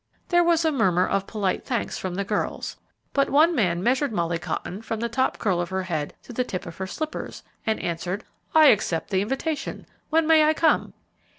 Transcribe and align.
There 0.29 0.43
was 0.43 0.65
a 0.65 0.71
murmur 0.71 1.05
of 1.07 1.27
polite 1.27 1.63
thanks 1.63 1.99
from 1.99 2.15
the 2.15 2.23
girls, 2.23 2.75
but 3.13 3.29
one 3.29 3.53
man 3.53 3.83
measured 3.83 4.11
Molly 4.11 4.39
Cotton 4.39 4.81
from 4.81 4.99
the 4.99 5.07
top 5.07 5.37
curl 5.37 5.61
of 5.61 5.69
her 5.69 5.83
head 5.83 6.15
to 6.23 6.33
the 6.33 6.43
tip 6.43 6.65
of 6.65 6.77
her 6.77 6.87
slippers, 6.87 7.43
and 7.67 7.79
answered, 7.79 8.23
"I 8.55 8.69
accept 8.69 9.11
the 9.11 9.21
invitation. 9.21 9.85
When 10.09 10.25
may 10.25 10.43
I 10.43 10.55
come?" 10.55 10.93